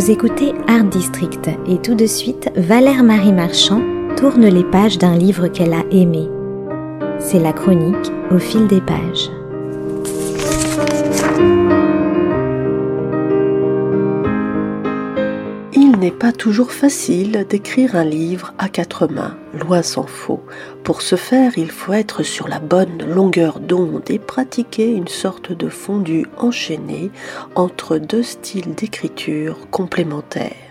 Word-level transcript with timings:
Vous 0.00 0.10
écoutez 0.10 0.54
Art 0.66 0.84
District 0.84 1.50
et 1.66 1.76
tout 1.76 1.94
de 1.94 2.06
suite, 2.06 2.50
Valère 2.56 3.02
Marie 3.04 3.34
Marchand 3.34 3.82
tourne 4.16 4.46
les 4.46 4.64
pages 4.64 4.96
d'un 4.96 5.14
livre 5.14 5.48
qu'elle 5.48 5.74
a 5.74 5.84
aimé. 5.90 6.26
C'est 7.18 7.38
la 7.38 7.52
chronique 7.52 8.10
au 8.30 8.38
fil 8.38 8.66
des 8.66 8.80
pages. 8.80 9.28
N'est 16.00 16.10
pas 16.10 16.32
toujours 16.32 16.72
facile 16.72 17.44
d'écrire 17.46 17.94
un 17.94 18.04
livre 18.04 18.54
à 18.56 18.70
quatre 18.70 19.06
mains, 19.06 19.36
loin 19.52 19.82
s'en 19.82 20.06
faut. 20.06 20.42
Pour 20.82 21.02
ce 21.02 21.14
faire, 21.14 21.52
il 21.58 21.70
faut 21.70 21.92
être 21.92 22.22
sur 22.22 22.48
la 22.48 22.58
bonne 22.58 23.04
longueur 23.06 23.60
d'onde 23.60 24.08
et 24.08 24.18
pratiquer 24.18 24.90
une 24.90 25.08
sorte 25.08 25.52
de 25.52 25.68
fondu 25.68 26.24
enchaîné 26.38 27.10
entre 27.54 27.98
deux 27.98 28.22
styles 28.22 28.74
d'écriture 28.74 29.68
complémentaires. 29.70 30.70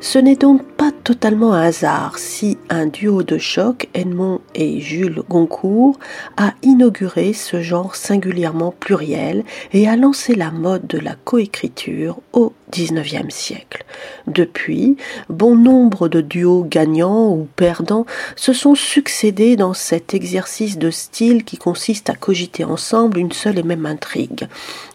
Ce 0.00 0.18
n'est 0.18 0.36
donc 0.36 0.62
pas 0.62 0.92
totalement 1.02 1.54
un 1.54 1.62
hasard 1.62 2.18
si 2.18 2.58
un 2.68 2.84
duo 2.84 3.22
de 3.22 3.38
choc, 3.38 3.88
Edmond 3.94 4.42
et 4.54 4.80
Jules 4.80 5.22
Goncourt, 5.30 5.98
a 6.36 6.52
inauguré 6.62 7.32
ce 7.32 7.62
genre 7.62 7.96
singulièrement 7.96 8.74
pluriel 8.78 9.44
et 9.72 9.88
a 9.88 9.96
lancé 9.96 10.34
la 10.34 10.50
mode 10.50 10.86
de 10.86 10.98
la 10.98 11.14
coécriture 11.14 12.18
au 12.34 12.52
XIXe 12.70 13.34
siècle. 13.34 13.84
Depuis, 14.26 14.96
bon 15.28 15.56
nombre 15.56 16.08
de 16.08 16.20
duos 16.20 16.64
gagnants 16.64 17.30
ou 17.30 17.48
perdants 17.56 18.06
se 18.36 18.52
sont 18.52 18.74
succédés 18.74 19.56
dans 19.56 19.74
cet 19.74 20.14
exercice 20.14 20.78
de 20.78 20.90
style 20.90 21.44
qui 21.44 21.56
consiste 21.56 22.10
à 22.10 22.14
cogiter 22.14 22.64
ensemble 22.64 23.18
une 23.18 23.32
seule 23.32 23.58
et 23.58 23.62
même 23.62 23.86
intrigue. 23.86 24.48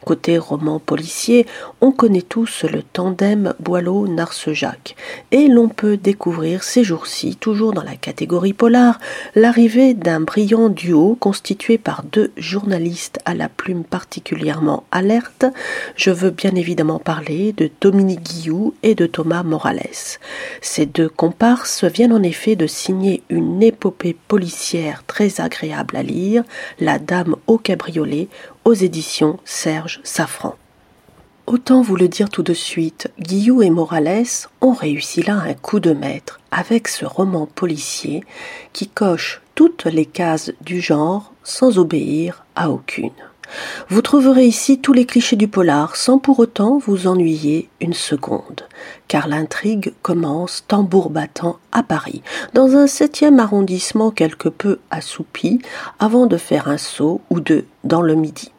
Côté 0.05 0.37
roman 0.37 0.79
policier, 0.79 1.45
on 1.79 1.91
connaît 1.91 2.21
tous 2.21 2.65
le 2.65 2.83
tandem 2.83 3.53
Boileau-Narcejac, 3.59 4.95
et 5.31 5.47
l'on 5.47 5.69
peut 5.69 5.95
découvrir 5.95 6.63
ces 6.63 6.83
jours-ci, 6.83 7.37
toujours 7.37 7.73
dans 7.73 7.83
la 7.83 7.95
catégorie 7.95 8.53
polar, 8.53 8.99
l'arrivée 9.35 9.93
d'un 9.93 10.19
brillant 10.19 10.69
duo 10.69 11.17
constitué 11.19 11.77
par 11.77 12.03
deux 12.03 12.31
journalistes 12.35 13.19
à 13.25 13.33
la 13.33 13.47
plume 13.47 13.83
particulièrement 13.83 14.83
alerte. 14.91 15.45
Je 15.95 16.11
veux 16.11 16.31
bien 16.31 16.53
évidemment 16.55 16.99
parler 16.99 17.53
de 17.53 17.62
Dominique 17.81 18.23
Guillou 18.23 18.73
et 18.83 18.95
de 18.95 19.05
Thomas 19.05 19.43
Morales. 19.43 20.17
Ces 20.61 20.85
deux 20.85 21.09
comparses 21.09 21.83
viennent 21.83 22.13
en 22.13 22.23
effet 22.23 22.55
de 22.55 22.67
signer 22.67 23.23
une 23.29 23.61
épopée 23.61 24.15
policière 24.27 25.03
très 25.05 25.41
agréable 25.41 25.95
à 25.95 26.03
lire, 26.03 26.43
La 26.79 26.99
Dame 26.99 27.35
au 27.47 27.57
cabriolet, 27.57 28.27
aux 28.65 28.73
éditions 28.73 29.39
Serge 29.45 29.99
Safran. 30.03 30.55
Autant 31.45 31.81
vous 31.81 31.97
le 31.97 32.07
dire 32.07 32.29
tout 32.29 32.43
de 32.43 32.53
suite, 32.53 33.11
Guillou 33.19 33.61
et 33.61 33.69
Morales 33.69 34.47
ont 34.61 34.71
réussi 34.71 35.21
là 35.23 35.35
un 35.35 35.53
coup 35.53 35.81
de 35.81 35.91
maître 35.91 36.39
avec 36.51 36.87
ce 36.87 37.05
roman 37.05 37.47
policier 37.47 38.23
qui 38.71 38.87
coche 38.87 39.41
toutes 39.53 39.85
les 39.85 40.05
cases 40.05 40.53
du 40.61 40.79
genre 40.79 41.33
sans 41.43 41.79
obéir 41.79 42.45
à 42.55 42.69
aucune. 42.69 43.11
Vous 43.89 44.01
trouverez 44.01 44.45
ici 44.45 44.79
tous 44.79 44.93
les 44.93 45.05
clichés 45.05 45.35
du 45.35 45.47
polar 45.47 45.95
sans 45.95 46.17
pour 46.17 46.39
autant 46.39 46.77
vous 46.77 47.07
ennuyer 47.07 47.69
une 47.81 47.93
seconde, 47.93 48.67
car 49.07 49.27
l'intrigue 49.27 49.93
commence 50.01 50.65
tambour 50.67 51.09
battant 51.09 51.57
à 51.71 51.83
Paris, 51.83 52.21
dans 52.53 52.75
un 52.75 52.87
septième 52.87 53.39
arrondissement 53.39 54.11
quelque 54.11 54.49
peu 54.49 54.79
assoupi, 54.91 55.61
avant 55.99 56.25
de 56.25 56.37
faire 56.37 56.67
un 56.67 56.77
saut 56.77 57.21
ou 57.29 57.39
deux 57.39 57.65
dans 57.83 58.01
le 58.01 58.15
midi. 58.15 58.51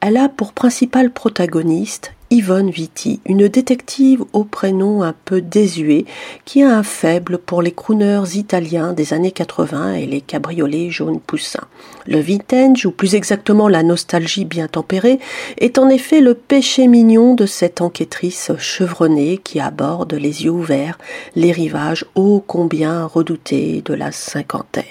Elle 0.00 0.16
a 0.16 0.28
pour 0.28 0.52
principale 0.52 1.12
protagoniste 1.12 2.12
Yvonne 2.32 2.70
Vitti, 2.70 3.20
une 3.26 3.46
détective 3.46 4.24
au 4.32 4.44
prénom 4.44 5.02
un 5.02 5.14
peu 5.26 5.42
désuet 5.42 6.06
qui 6.46 6.62
a 6.62 6.78
un 6.78 6.82
faible 6.82 7.36
pour 7.36 7.60
les 7.60 7.72
crooners 7.72 8.38
italiens 8.38 8.94
des 8.94 9.12
années 9.12 9.32
80 9.32 9.96
et 9.96 10.06
les 10.06 10.22
cabriolets 10.22 10.88
jaunes 10.88 11.20
poussins. 11.20 11.68
Le 12.06 12.20
vintage, 12.20 12.86
ou 12.86 12.90
plus 12.90 13.16
exactement 13.16 13.68
la 13.68 13.82
nostalgie 13.82 14.46
bien 14.46 14.66
tempérée, 14.66 15.18
est 15.58 15.76
en 15.76 15.90
effet 15.90 16.22
le 16.22 16.32
péché 16.32 16.88
mignon 16.88 17.34
de 17.34 17.44
cette 17.44 17.82
enquêtrice 17.82 18.50
chevronnée 18.56 19.36
qui 19.36 19.60
aborde 19.60 20.14
les 20.14 20.44
yeux 20.44 20.50
ouverts 20.50 20.96
les 21.36 21.52
rivages 21.52 22.06
ô 22.14 22.42
combien 22.46 23.04
redoutés 23.04 23.82
de 23.84 23.92
la 23.92 24.10
cinquantaine. 24.10 24.84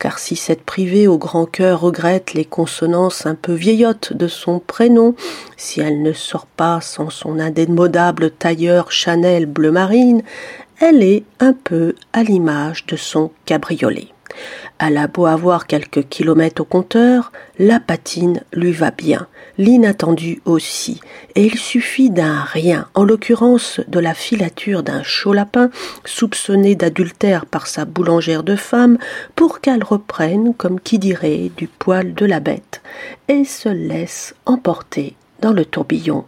Car 0.00 0.18
si 0.18 0.36
cette 0.36 0.62
privée 0.62 1.06
au 1.06 1.18
grand 1.18 1.44
cœur 1.44 1.82
regrette 1.82 2.32
les 2.32 2.46
consonances 2.46 3.26
un 3.26 3.34
peu 3.34 3.52
vieillottes 3.52 4.14
de 4.14 4.26
son 4.26 4.58
prénom, 4.58 5.14
si 5.58 5.80
elle 5.80 6.00
ne 6.00 6.14
sort 6.14 6.45
pas 6.56 6.80
sans 6.80 7.10
son 7.10 7.38
indémodable 7.38 8.30
tailleur 8.30 8.90
Chanel 8.90 9.46
bleu 9.46 9.70
marine, 9.70 10.22
elle 10.80 11.02
est 11.02 11.24
un 11.40 11.52
peu 11.52 11.94
à 12.12 12.22
l'image 12.22 12.86
de 12.86 12.96
son 12.96 13.30
cabriolet. 13.44 14.08
Elle 14.78 14.98
a 14.98 15.06
beau 15.06 15.24
avoir 15.24 15.66
quelques 15.66 16.06
kilomètres 16.08 16.60
au 16.60 16.64
compteur, 16.64 17.32
la 17.58 17.80
patine 17.80 18.42
lui 18.52 18.72
va 18.72 18.90
bien, 18.90 19.26
l'inattendu 19.56 20.42
aussi, 20.44 21.00
et 21.34 21.46
il 21.46 21.56
suffit 21.56 22.10
d'un 22.10 22.42
rien, 22.42 22.86
en 22.94 23.04
l'occurrence 23.04 23.80
de 23.88 23.98
la 23.98 24.12
filature 24.12 24.82
d'un 24.82 25.02
chaud 25.02 25.32
lapin, 25.32 25.70
soupçonné 26.04 26.74
d'adultère 26.74 27.46
par 27.46 27.66
sa 27.66 27.86
boulangère 27.86 28.42
de 28.42 28.56
femme, 28.56 28.98
pour 29.34 29.60
qu'elle 29.60 29.82
reprenne, 29.82 30.52
comme 30.54 30.78
qui 30.78 30.98
dirait, 30.98 31.50
du 31.56 31.68
poil 31.68 32.12
de 32.12 32.26
la 32.26 32.40
bête, 32.40 32.82
et 33.28 33.44
se 33.44 33.70
laisse 33.70 34.34
emporter 34.44 35.16
dans 35.40 35.52
le 35.52 35.64
tourbillon 35.64 36.26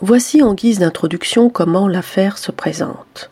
Voici 0.00 0.42
en 0.42 0.54
guise 0.54 0.78
d'introduction 0.78 1.48
comment 1.48 1.88
l'affaire 1.88 2.38
se 2.38 2.52
présente. 2.52 3.30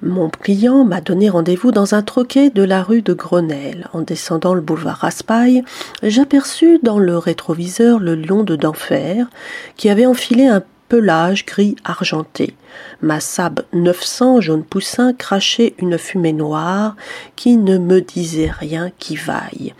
Mon 0.00 0.30
client 0.30 0.84
m'a 0.84 1.00
donné 1.00 1.30
rendez-vous 1.30 1.70
dans 1.70 1.94
un 1.94 2.02
troquet 2.02 2.50
de 2.50 2.64
la 2.64 2.82
rue 2.82 3.02
de 3.02 3.12
Grenelle. 3.12 3.88
En 3.92 4.00
descendant 4.00 4.52
le 4.52 4.60
boulevard 4.60 4.98
Raspail, 4.98 5.62
j'aperçus 6.02 6.80
dans 6.82 6.98
le 6.98 7.16
rétroviseur 7.18 8.00
le 8.00 8.16
lion 8.16 8.42
de 8.42 8.56
d'enfer 8.56 9.28
qui 9.76 9.88
avait 9.90 10.06
enfilé 10.06 10.48
un 10.48 10.64
pelage 10.88 11.46
gris 11.46 11.76
argenté. 11.84 12.56
Ma 13.00 13.20
Sab 13.20 13.62
900 13.72 14.40
jaune 14.40 14.64
poussin 14.64 15.12
crachait 15.12 15.74
une 15.78 15.98
fumée 15.98 16.32
noire 16.32 16.96
qui 17.36 17.56
ne 17.56 17.78
me 17.78 18.00
disait 18.00 18.50
rien 18.50 18.90
qui 18.98 19.14
vaille. 19.14 19.72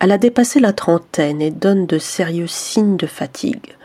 Elle 0.00 0.12
a 0.12 0.18
dépassé 0.18 0.60
la 0.60 0.72
trentaine 0.72 1.42
et 1.42 1.50
donne 1.50 1.84
de 1.84 1.98
sérieux 1.98 2.46
signes 2.46 2.96
de 2.96 3.06
fatigue. 3.06 3.76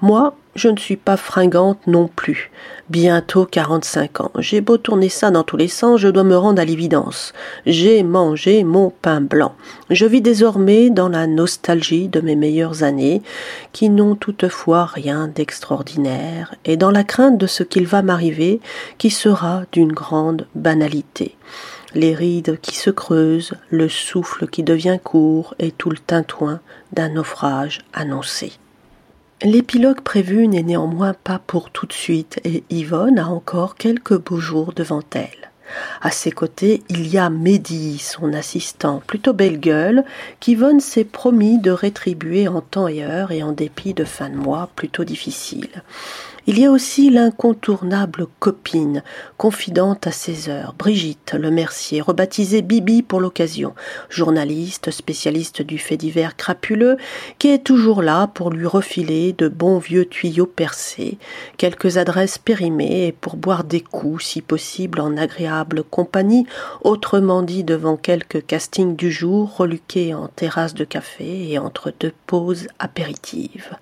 Moi, 0.00 0.34
je 0.56 0.68
ne 0.68 0.76
suis 0.76 0.96
pas 0.96 1.16
fringante 1.16 1.86
non 1.86 2.08
plus. 2.08 2.50
Bientôt 2.88 3.46
quarante-cinq 3.46 4.20
ans. 4.20 4.32
J'ai 4.38 4.60
beau 4.60 4.78
tourner 4.78 5.08
ça 5.08 5.30
dans 5.30 5.44
tous 5.44 5.56
les 5.56 5.68
sens, 5.68 6.00
je 6.00 6.08
dois 6.08 6.24
me 6.24 6.36
rendre 6.36 6.60
à 6.60 6.64
l'évidence. 6.64 7.32
J'ai 7.66 8.02
mangé 8.02 8.64
mon 8.64 8.90
pain 8.90 9.20
blanc. 9.20 9.54
Je 9.90 10.06
vis 10.06 10.20
désormais 10.20 10.90
dans 10.90 11.08
la 11.08 11.28
nostalgie 11.28 12.08
de 12.08 12.20
mes 12.20 12.34
meilleures 12.34 12.82
années, 12.82 13.22
qui 13.70 13.90
n'ont 13.90 14.16
toutefois 14.16 14.86
rien 14.86 15.28
d'extraordinaire, 15.28 16.52
et 16.64 16.76
dans 16.76 16.90
la 16.90 17.04
crainte 17.04 17.38
de 17.38 17.46
ce 17.46 17.62
qu'il 17.62 17.86
va 17.86 18.02
m'arriver, 18.02 18.60
qui 18.98 19.10
sera 19.10 19.62
d'une 19.70 19.92
grande 19.92 20.48
banalité 20.56 21.36
les 21.94 22.14
rides 22.14 22.58
qui 22.60 22.76
se 22.76 22.90
creusent, 22.90 23.54
le 23.70 23.88
souffle 23.88 24.46
qui 24.46 24.62
devient 24.62 24.98
court 25.02 25.54
et 25.58 25.72
tout 25.72 25.90
le 25.90 25.98
tintouin 25.98 26.60
d'un 26.92 27.10
naufrage 27.10 27.80
annoncé. 27.92 28.52
L'épilogue 29.42 30.02
prévu 30.02 30.48
n'est 30.48 30.62
néanmoins 30.62 31.14
pas 31.14 31.40
pour 31.44 31.70
tout 31.70 31.86
de 31.86 31.92
suite 31.92 32.40
et 32.44 32.62
Yvonne 32.68 33.18
a 33.18 33.28
encore 33.28 33.76
quelques 33.76 34.18
beaux 34.18 34.40
jours 34.40 34.72
devant 34.74 35.02
elle. 35.12 35.50
À 36.02 36.10
ses 36.10 36.30
côtés, 36.30 36.82
il 36.88 37.06
y 37.08 37.16
a 37.16 37.30
Mehdi, 37.30 37.98
son 37.98 38.32
assistant, 38.32 39.02
plutôt 39.06 39.32
belle 39.32 39.60
gueule, 39.60 40.04
qu'Yvonne 40.40 40.80
s'est 40.80 41.04
promis 41.04 41.58
de 41.58 41.70
rétribuer 41.70 42.48
en 42.48 42.60
temps 42.60 42.88
et 42.88 43.04
heure 43.04 43.32
et 43.32 43.42
en 43.42 43.52
dépit 43.52 43.94
de 43.94 44.04
fins 44.04 44.30
de 44.30 44.36
mois 44.36 44.68
plutôt 44.74 45.04
difficiles. 45.04 45.82
Il 46.46 46.58
y 46.58 46.64
a 46.64 46.70
aussi 46.70 47.10
l'incontournable 47.10 48.26
copine, 48.38 49.02
confidente 49.36 50.06
à 50.06 50.10
ses 50.10 50.48
heures, 50.48 50.74
Brigitte 50.78 51.34
Le 51.38 51.50
Mercier, 51.50 52.00
rebaptisée 52.00 52.62
Bibi 52.62 53.02
pour 53.02 53.20
l'occasion, 53.20 53.74
journaliste, 54.08 54.90
spécialiste 54.90 55.60
du 55.60 55.76
fait 55.76 55.98
divers 55.98 56.36
crapuleux, 56.36 56.96
qui 57.38 57.48
est 57.48 57.62
toujours 57.62 58.00
là 58.00 58.26
pour 58.26 58.50
lui 58.50 58.66
refiler 58.66 59.34
de 59.34 59.48
bons 59.48 59.78
vieux 59.78 60.06
tuyaux 60.06 60.46
percés, 60.46 61.18
quelques 61.58 61.98
adresses 61.98 62.38
périmées 62.38 63.08
et 63.08 63.12
pour 63.12 63.36
boire 63.36 63.64
des 63.64 63.82
coups, 63.82 64.24
si 64.24 64.40
possible 64.40 65.00
en 65.00 65.18
agréable 65.18 65.84
compagnie, 65.84 66.46
autrement 66.80 67.42
dit 67.42 67.64
devant 67.64 67.96
quelques 67.96 68.46
castings 68.46 68.96
du 68.96 69.10
jour, 69.10 69.56
reluqués 69.56 70.14
en 70.14 70.28
terrasse 70.28 70.74
de 70.74 70.84
café 70.84 71.50
et 71.50 71.58
entre 71.58 71.92
deux 72.00 72.12
pauses 72.26 72.66
apéritives. 72.78 73.76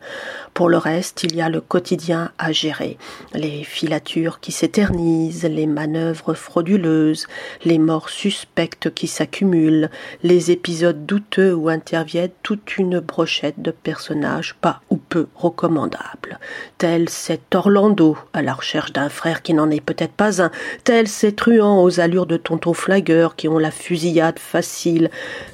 Pour 0.54 0.68
le 0.68 0.76
reste, 0.76 1.22
il 1.22 1.36
y 1.36 1.40
a 1.40 1.48
le 1.48 1.60
quotidien 1.60 2.32
gérer. 2.52 2.98
Les 3.34 3.64
filatures 3.64 4.40
qui 4.40 4.52
s'éternisent, 4.52 5.44
les 5.44 5.66
manœuvres 5.66 6.34
frauduleuses, 6.34 7.26
les 7.64 7.78
morts 7.78 8.10
suspectes 8.10 8.92
qui 8.94 9.06
s'accumulent, 9.06 9.90
les 10.22 10.50
épisodes 10.50 11.06
douteux 11.06 11.54
où 11.54 11.68
interviennent 11.68 12.30
toute 12.42 12.78
une 12.78 13.00
brochette 13.00 13.60
de 13.60 13.70
personnages 13.70 14.54
pas 14.60 14.80
ou 14.90 14.96
peu 14.96 15.26
recommandables. 15.34 16.38
Tel 16.78 17.08
cet 17.08 17.54
Orlando, 17.54 18.16
à 18.32 18.42
la 18.42 18.54
recherche 18.54 18.92
d'un 18.92 19.08
frère 19.08 19.42
qui 19.42 19.54
n'en 19.54 19.70
est 19.70 19.80
peut-être 19.80 20.12
pas 20.12 20.42
un, 20.42 20.50
tel 20.84 21.08
ces 21.08 21.34
truands 21.34 21.82
aux 21.82 22.00
allures 22.00 22.26
de 22.26 22.36
tonton 22.36 22.74
flingueur 22.74 23.36
qui 23.36 23.48
ont 23.48 23.58
la 23.58 23.70
fusillade 23.70 24.38
facile, 24.38 25.10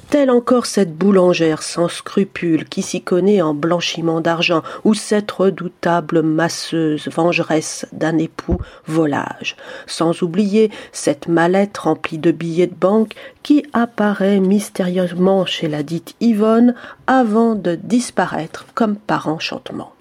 Telle 0.09 0.29
encore 0.29 0.67
cette 0.67 0.95
boulangère 0.95 1.63
sans 1.63 1.87
scrupules 1.87 2.65
qui 2.65 2.83
s'y 2.83 3.01
connaît 3.01 3.41
en 3.41 3.53
blanchiment 3.53 4.21
d'argent, 4.21 4.61
ou 4.83 4.93
cette 4.93 5.31
redoutable 5.31 6.21
masseuse 6.21 6.75
vengeresse 7.09 7.85
d'un 7.91 8.17
époux 8.17 8.59
volage, 8.85 9.55
sans 9.87 10.21
oublier 10.21 10.71
cette 10.91 11.27
mallette 11.27 11.77
remplie 11.77 12.17
de 12.17 12.31
billets 12.31 12.67
de 12.67 12.75
banque 12.75 13.15
qui 13.43 13.65
apparaît 13.73 14.39
mystérieusement 14.39 15.45
chez 15.45 15.67
la 15.67 15.83
dite 15.83 16.15
Yvonne 16.21 16.75
avant 17.07 17.55
de 17.55 17.75
disparaître 17.75 18.65
comme 18.75 18.95
par 18.95 19.27
enchantement. 19.27 19.94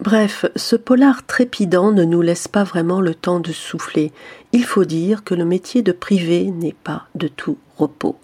Bref, 0.00 0.44
ce 0.56 0.76
polar 0.76 1.24
trépidant 1.26 1.90
ne 1.90 2.04
nous 2.04 2.20
laisse 2.20 2.48
pas 2.48 2.64
vraiment 2.64 3.00
le 3.00 3.14
temps 3.14 3.40
de 3.40 3.52
souffler. 3.52 4.12
Il 4.52 4.64
faut 4.64 4.84
dire 4.84 5.24
que 5.24 5.34
le 5.34 5.46
métier 5.46 5.82
de 5.82 5.92
privé 5.92 6.50
n'est 6.50 6.76
pas 6.84 7.06
de 7.14 7.28
tout 7.28 7.56
repos. 7.78 8.16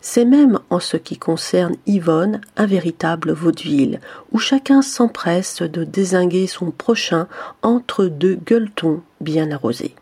C'est 0.00 0.24
même, 0.24 0.60
en 0.70 0.78
ce 0.78 0.96
qui 0.96 1.18
concerne 1.18 1.74
Yvonne, 1.86 2.40
un 2.56 2.66
véritable 2.66 3.32
vaudeville, 3.32 4.00
où 4.30 4.38
chacun 4.38 4.82
s'empresse 4.82 5.62
de 5.62 5.82
désinguer 5.82 6.46
son 6.46 6.70
prochain 6.70 7.26
entre 7.62 8.06
deux 8.06 8.36
gueuletons 8.36 9.02
bien 9.20 9.50
arrosés. 9.50 9.94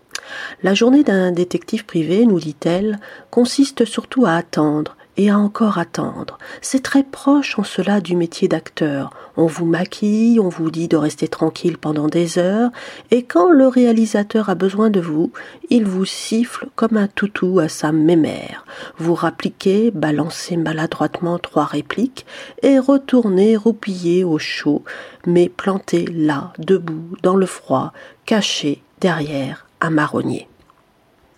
La 0.62 0.74
journée 0.74 1.04
d'un 1.04 1.32
détective 1.32 1.86
privé, 1.86 2.26
nous 2.26 2.40
dit-elle, 2.40 3.00
consiste 3.30 3.84
surtout 3.86 4.26
à 4.26 4.34
attendre, 4.34 4.96
et 5.16 5.30
à 5.30 5.38
encore 5.38 5.78
attendre. 5.78 6.38
C'est 6.60 6.82
très 6.82 7.02
proche 7.02 7.58
en 7.58 7.64
cela 7.64 8.00
du 8.00 8.16
métier 8.16 8.48
d'acteur. 8.48 9.10
On 9.36 9.46
vous 9.46 9.66
maquille, 9.66 10.40
on 10.40 10.48
vous 10.48 10.70
dit 10.70 10.88
de 10.88 10.96
rester 10.96 11.28
tranquille 11.28 11.78
pendant 11.78 12.08
des 12.08 12.38
heures, 12.38 12.70
et 13.10 13.22
quand 13.22 13.50
le 13.50 13.68
réalisateur 13.68 14.48
a 14.48 14.54
besoin 14.54 14.90
de 14.90 15.00
vous, 15.00 15.32
il 15.70 15.84
vous 15.84 16.04
siffle 16.04 16.68
comme 16.76 16.96
un 16.96 17.08
toutou 17.08 17.58
à 17.58 17.68
sa 17.68 17.92
mémère. 17.92 18.64
Vous 18.98 19.14
rappliquez, 19.14 19.90
balancez 19.90 20.56
maladroitement 20.56 21.38
trois 21.38 21.64
répliques, 21.64 22.26
et 22.62 22.78
retournez 22.78 23.56
roupiller 23.56 24.24
au 24.24 24.38
chaud, 24.38 24.82
mais 25.26 25.48
planté 25.48 26.06
là, 26.06 26.52
debout, 26.58 27.16
dans 27.22 27.36
le 27.36 27.46
froid, 27.46 27.92
caché 28.26 28.82
derrière 29.00 29.66
un 29.80 29.90
marronnier. 29.90 30.48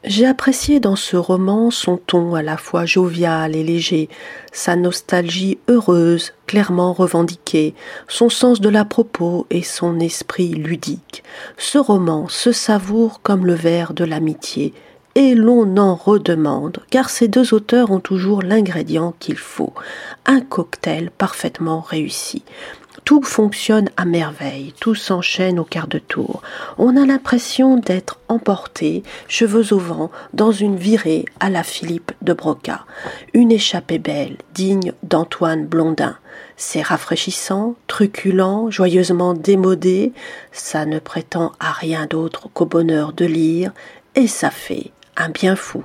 J'ai 0.05 0.27
apprécié 0.27 0.79
dans 0.79 0.95
ce 0.95 1.17
roman 1.17 1.71
son 1.71 1.97
ton 1.97 2.35
à 2.35 2.43
la 2.43 2.57
fois 2.57 2.85
jovial 2.85 3.57
et 3.57 3.65
léger, 3.65 4.09
sa 4.53 4.77
nostalgie 4.77 5.59
heureuse, 5.69 6.33
clairement 6.47 6.93
revendiquée, 6.93 7.75
son 8.07 8.29
sens 8.29 8.61
de 8.61 8.69
la 8.69 8.85
propos 8.85 9.47
et 9.51 9.63
son 9.63 9.99
esprit 9.99 10.51
ludique. 10.51 11.25
Ce 11.57 11.79
roman 11.79 12.29
se 12.29 12.53
savoure 12.53 13.21
comme 13.23 13.47
le 13.47 13.55
verre 13.55 13.95
de 13.95 14.05
l'amitié, 14.05 14.75
et 15.17 15.35
l'on 15.35 15.79
en 15.79 15.95
redemande, 15.95 16.81
car 16.91 17.09
ces 17.09 17.27
deux 17.27 17.55
auteurs 17.55 17.91
ont 17.91 18.01
toujours 18.01 18.43
l'ingrédient 18.43 19.15
qu'il 19.19 19.39
faut, 19.39 19.73
un 20.27 20.41
cocktail 20.43 21.11
parfaitement 21.11 21.81
réussi. 21.81 22.45
Tout 23.06 23.23
fonctionne 23.23 23.88
à 23.97 24.05
merveille, 24.05 24.75
tout 24.81 24.97
s'enchaîne 24.97 25.61
au 25.61 25.64
quart 25.64 25.87
de 25.87 26.00
tour. 26.00 26.43
On 26.76 26.97
a 26.97 27.06
l'impression 27.06 27.76
d'être 27.76 28.19
emporté, 28.26 29.05
cheveux 29.29 29.73
au 29.73 29.79
vent, 29.79 30.11
dans 30.35 30.50
une 30.50 30.75
virée 30.75 31.25
à 31.38 31.49
la 31.49 31.62
Philippe 31.62 32.11
de 32.23 32.32
Broca. 32.32 32.85
Une 33.32 33.53
échappée 33.53 34.00
belle, 34.00 34.37
digne 34.55 34.93
d'Antoine 35.05 35.67
Blondin. 35.67 36.17
C'est 36.56 36.82
rafraîchissant, 36.82 37.76
truculent, 37.87 38.70
joyeusement 38.70 39.35
démodé, 39.35 40.12
ça 40.50 40.85
ne 40.85 40.99
prétend 40.99 41.52
à 41.61 41.70
rien 41.70 42.06
d'autre 42.06 42.49
qu'au 42.52 42.67
bonheur 42.67 43.12
de 43.12 43.25
lire, 43.25 43.70
et 44.17 44.26
ça 44.26 44.50
fait 44.50 44.91
un 45.17 45.29
bien 45.29 45.55
fou. 45.55 45.85